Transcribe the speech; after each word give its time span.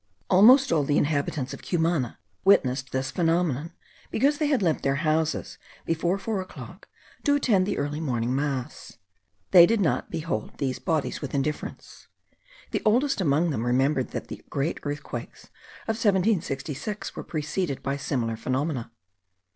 Almost 0.31 0.71
all 0.73 0.83
the 0.83 0.97
inhabitants 0.97 1.53
of 1.53 1.61
Cumana 1.61 2.17
witnessed 2.43 2.91
this 2.91 3.11
phenomenon, 3.11 3.71
because 4.09 4.39
they 4.39 4.47
had 4.47 4.63
left 4.63 4.81
their 4.81 4.95
houses 5.05 5.59
before 5.85 6.17
four 6.17 6.41
o'clock, 6.41 6.89
to 7.23 7.35
attend 7.35 7.67
the 7.67 7.77
early 7.77 7.99
morning 7.99 8.35
mass. 8.35 8.97
They 9.51 9.67
did 9.67 9.79
not 9.79 10.09
behold 10.09 10.57
these 10.57 10.79
bolides 10.79 11.21
with 11.21 11.35
indifference; 11.35 12.07
the 12.71 12.81
oldest 12.83 13.21
among 13.21 13.51
them 13.51 13.63
remembered 13.63 14.07
that 14.07 14.27
the 14.27 14.43
great 14.49 14.79
earthquakes 14.81 15.43
of 15.83 15.97
1766 16.01 17.15
were 17.15 17.23
preceded 17.23 17.83
by 17.83 17.95
similar 17.95 18.35
phenomena. 18.35 18.91